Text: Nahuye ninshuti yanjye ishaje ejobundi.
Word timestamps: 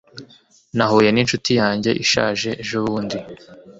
Nahuye 0.77 1.09
ninshuti 1.11 1.51
yanjye 1.61 1.91
ishaje 2.03 2.49
ejobundi. 2.61 3.17